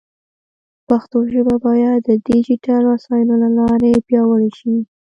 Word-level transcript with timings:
پښتو 0.87 1.17
ژبه 1.31 1.55
باید 1.65 1.99
د 2.07 2.09
ډیجیټل 2.27 2.83
وسایلو 2.93 3.35
له 3.43 3.49
لارې 3.57 4.03
پیاوړې 4.07 4.51
شي. 4.57 4.75